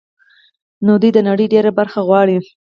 نو 0.85 0.93
دوی 1.01 1.11
د 1.13 1.19
نړۍ 1.29 1.45
ډېره 1.53 1.71
برخه 1.79 1.99
غواړي 2.07 2.35